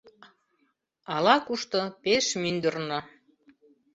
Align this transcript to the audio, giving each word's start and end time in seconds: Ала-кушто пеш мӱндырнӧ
Ала-кушто 1.15 1.79
пеш 2.03 2.25
мӱндырнӧ 2.41 2.99